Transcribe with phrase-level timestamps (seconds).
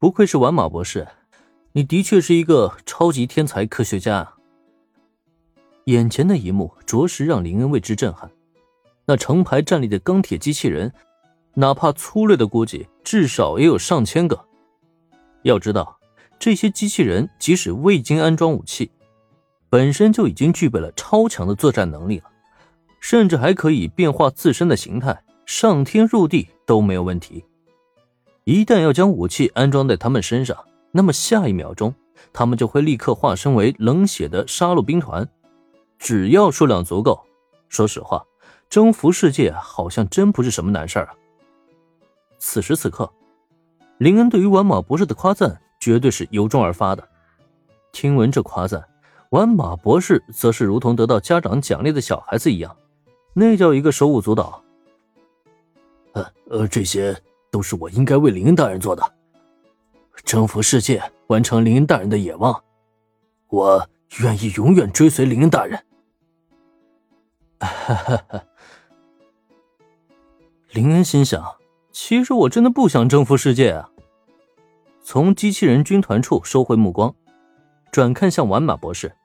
[0.00, 1.08] 不愧是玩马博士，
[1.72, 4.34] 你的确是一个超级天才科学家。
[5.86, 8.30] 眼前的一幕着实让林恩为之震撼。
[9.06, 10.92] 那成排站立的钢铁机器人，
[11.54, 14.38] 哪怕粗略的估计，至少也有上千个。
[15.42, 15.98] 要知道，
[16.38, 18.92] 这些机器人即使未经安装武器，
[19.68, 22.30] 本身就已经具备了超强的作战能力了，
[23.00, 27.44] 甚至还可以变化自身的形态，上天入地都没有问题。
[28.48, 30.56] 一旦要将武器安装在他们身上，
[30.90, 31.94] 那么下一秒钟，
[32.32, 35.28] 他们就会立刻化身为冷血的杀戮兵团。
[35.98, 37.22] 只要数量足够，
[37.68, 38.24] 说实话，
[38.70, 41.14] 征服世界好像真不是什么难事儿啊。
[42.38, 43.12] 此时此刻，
[43.98, 47.06] 林恩对于玩马博士的夸赞绝对是由衷而发的。
[47.92, 48.82] 听闻这夸赞，
[49.28, 52.74] 玩马博士则是如同得到家长奖励的小孩子一样，
[53.34, 54.64] 那叫一个手舞足蹈。
[56.14, 57.14] 呃呃，这些
[57.50, 59.14] 都是我应该为林恩大人做的，
[60.24, 62.62] 征服世界，完成林恩大人的野望，
[63.48, 63.88] 我
[64.20, 65.84] 愿意永远追随林恩大人。
[70.72, 71.56] 林恩心想
[71.90, 73.90] ：“其实我真的不想征服世界啊。”
[75.02, 77.14] 从机器人军团处收回目光，
[77.90, 79.16] 转看向玩马博士，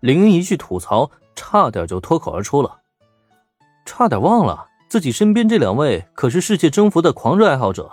[0.00, 2.80] 林恩一句吐槽差点就脱口而出了，
[3.86, 7.90] 差点忘了自己身边这两位可是世界征服的狂热爱好者，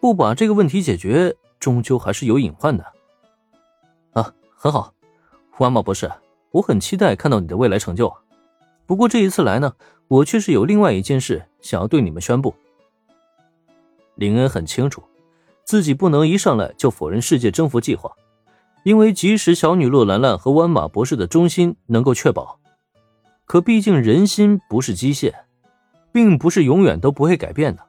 [0.00, 2.84] 不把这个问题解决，终究还是有隐患的。
[4.12, 4.92] 啊，很好，
[5.58, 6.10] 玩马博士，
[6.50, 8.12] 我很期待看到你的未来成就。
[8.84, 9.72] 不过这一次来呢，
[10.08, 12.54] 我却是有另外一件事想要对你们宣布。
[14.16, 15.02] 林恩很清楚，
[15.64, 18.10] 自己不能一上来就否认世界征服计划，
[18.84, 22.58] 因为即使小女洛兰兰和弯马博士的忠心能够确保，
[23.46, 25.32] 可毕竟人心不是机械，
[26.12, 27.82] 并不是永远都不会改变的。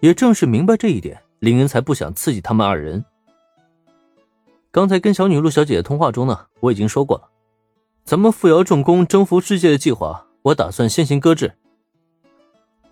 [0.00, 3.04] 也正是明白这一点，林恩才不想刺激他们二人。
[4.70, 7.28] 刚才跟小女陆小姐的通话中呢，我已经说过了。
[8.04, 11.54] 咱们富瑶重工征服世界的计划，我打算先行搁置。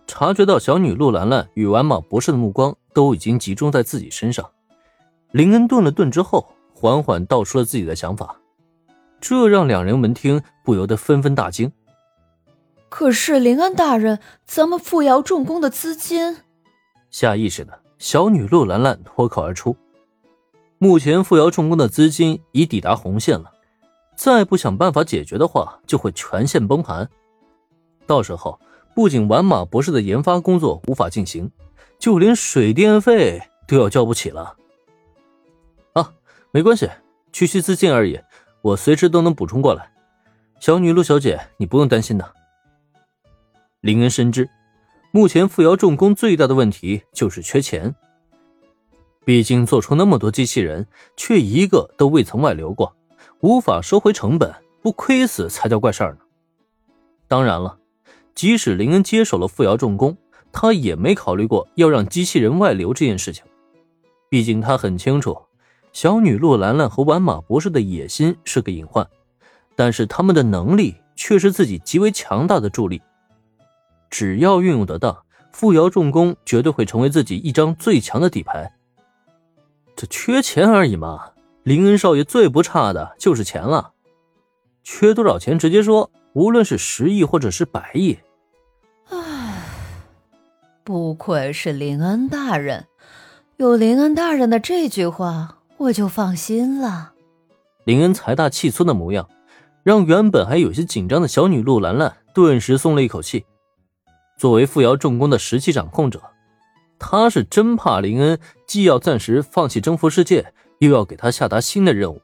[0.06, 4.50] 察觉到小女陆兰兰与完马博士的目光都已经集中在自己身上，
[5.32, 8.37] 林恩顿了顿之后，缓缓道出了自己的想法，
[9.20, 11.70] 这让两人闻听不由得纷纷大惊。
[12.97, 16.37] 可是林恩大人，咱们富瑶重工的资金……
[17.10, 19.77] 下意识的小女陆兰兰脱口而出
[20.78, 23.50] ：“目前富瑶重工的资金已抵达红线了。”
[24.15, 27.10] 再不想办法解决的话，就会全线崩盘。
[28.06, 28.60] 到时候，
[28.94, 31.50] 不仅玩马博士的研发工作无法进行，
[31.99, 34.55] 就连水电费都要交不起了。
[35.94, 36.12] 啊，
[36.53, 36.88] 没关系，
[37.32, 38.21] 区区资金而已，
[38.62, 39.93] 我随时都能补充过来。
[40.61, 42.32] 小女陆小姐，你不用担心的。
[43.84, 44.49] 林恩深知，
[45.11, 47.95] 目前富瑶重工最大的问题就是缺钱。
[49.27, 50.87] 毕竟做出那么多机器人，
[51.19, 52.97] 却一个都未曾外流过。
[53.41, 54.50] 无法收回成本，
[54.81, 56.21] 不亏死才叫怪事儿呢。
[57.28, 57.77] 当然了，
[58.34, 60.17] 即使林恩接手了富瑶重工，
[60.50, 63.44] 他也没考虑过要让机器人外流这件事情。
[64.31, 65.37] 毕竟他很清楚，
[65.93, 69.06] 小女陆兰兰和玩马博士的野心是个隐患，
[69.77, 73.03] 但是他们的能力却是自己极为强大的助力。
[74.14, 78.72] 只要运用得当，富瑶重工绝对会成为自己一张最强的底牌。
[79.97, 81.30] 这缺钱而已嘛。
[81.64, 83.91] 林恩少爷最不差的就是钱了，
[84.84, 88.16] 缺多少钱直接说，无论是十亿或者是百亿。
[89.08, 89.64] 唉，
[90.84, 92.86] 不愧是林恩大人，
[93.56, 97.14] 有林恩大人的这句话，我就放心了。
[97.84, 99.28] 林恩财大气粗的模样，
[99.82, 103.44] 让原本还有些紧张的小女陆兰兰顿时松了一口气。
[104.37, 106.22] 作为富瑶重工的实际掌控者，
[106.99, 110.53] 他是真怕林恩既要暂时放弃征服世界。
[110.81, 112.21] 又要给他下达新的任务，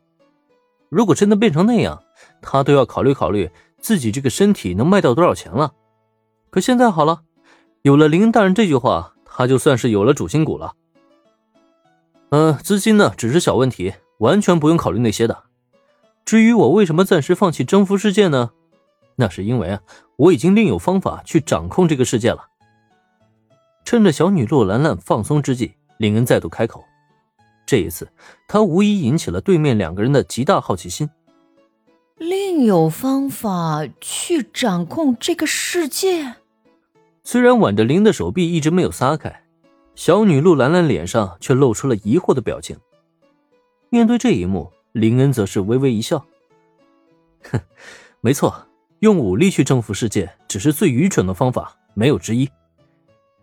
[0.90, 2.02] 如果真的变成那样，
[2.42, 5.72] 他都要考虑考虑自己这个身体能卖掉多少钱了。
[6.50, 7.22] 可现在好了，
[7.82, 10.74] 有了林大人这句话，他就算是有了主心骨了。
[12.30, 15.44] 嗯，资金呢只是小问题，完全不用考虑那些的。
[16.26, 18.50] 至于我为什么暂时放弃征服世界呢？
[19.20, 19.82] 那是因为啊，
[20.16, 22.48] 我已经另有方法去掌控这个世界了。
[23.84, 26.82] 趁着小女洛兰兰放松之际，林恩再度开口。
[27.66, 28.08] 这一次，
[28.48, 31.10] 他无疑引起了对面两个人的极大好奇心。
[32.16, 36.36] 另有方法去掌控这个世界？
[37.22, 39.44] 虽然挽着林的手臂一直没有撒开，
[39.94, 42.78] 小女陆兰兰脸上却露出了疑惑的表情。
[43.90, 46.24] 面对这一幕，林恩则是微微一笑
[47.52, 47.60] ：“哼，
[48.20, 48.66] 没错，
[49.00, 52.48] 用武力去征服世界，只是最愚蠢的方法，没有之一。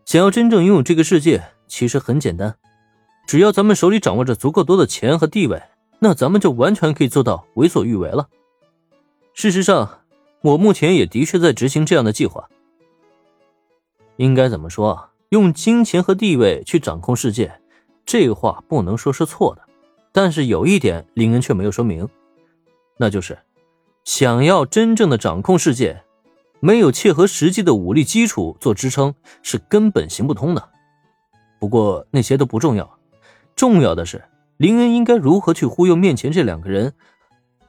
[0.06, 2.56] 想要真正拥有这个世界，其实很简单。”
[3.28, 5.62] 只要咱们手里掌握着足够多的钱和地位，
[6.00, 8.30] 那咱们就完全可以做到为所欲为了。
[9.34, 10.00] 事实上，
[10.42, 12.48] 我目前也的确在执行这样的计划。
[14.16, 15.10] 应该怎么说？
[15.30, 17.60] 用金钱和地位去掌控世界，
[18.06, 19.62] 这话不能说是错的。
[20.14, 22.08] 但是有一点，林恩却没有说明，
[22.96, 23.38] 那就是
[24.08, 26.02] 想要真正的掌控世界，
[26.62, 29.14] 没有切合实际的武力基础做支撑，
[29.44, 30.70] 是根本行不通的。
[31.60, 32.90] 不过那些都不重要，
[33.54, 34.24] 重要的是
[34.56, 36.94] 林恩应该如何去忽悠面前这两个人，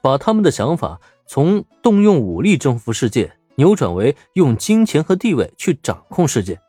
[0.01, 6.61] 把他们的想法从动用武力征服世界扭转为用金钱和地位去掌控世界。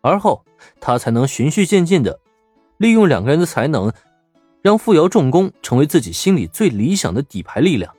[0.00, 0.44] 而后，
[0.80, 2.20] 他才能循序渐进的
[2.78, 3.92] 利用两个人的才能，
[4.62, 7.92] 让傅瑶重工成为自己心里最理想的底牌力量。